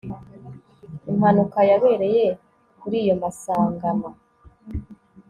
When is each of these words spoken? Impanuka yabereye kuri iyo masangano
Impanuka 1.11 1.59
yabereye 1.69 2.25
kuri 2.79 2.95
iyo 3.03 3.15
masangano 3.21 4.09